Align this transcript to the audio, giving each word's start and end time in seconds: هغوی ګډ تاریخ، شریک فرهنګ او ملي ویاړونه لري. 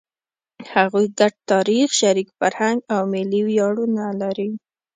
هغوی 0.73 1.05
ګډ 1.19 1.33
تاریخ، 1.51 1.87
شریک 1.99 2.29
فرهنګ 2.39 2.79
او 2.95 3.01
ملي 3.13 3.41
ویاړونه 3.47 4.03
لري. 4.21 4.49